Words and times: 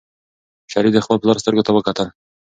شریف 0.71 0.91
د 0.95 0.99
خپل 1.05 1.17
پلار 1.21 1.37
سترګو 1.43 1.65
ته 1.67 1.71
وکتل. 1.73 2.07